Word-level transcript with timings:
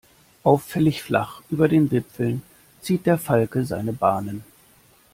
Auffällig 0.41 1.03
flach 1.03 1.43
über 1.51 1.67
den 1.67 1.91
Wipfeln 1.91 2.41
zieht 2.81 3.05
der 3.05 3.19
Falke 3.19 3.65
seine 3.65 3.93
Bahnen. 3.93 4.43